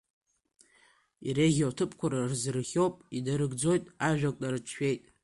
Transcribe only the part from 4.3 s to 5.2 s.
нарыҿшәеит…